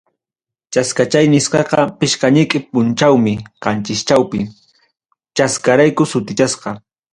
Chaskachaw 0.73 1.25
nisqaqa, 1.33 1.79
pichqa 1.99 2.27
ñiqin 2.35 2.63
punchawmi 2.71 3.33
qanchischawpi, 3.63 4.39
chaskarayku 5.35 6.03
sutichasqa. 6.11 6.69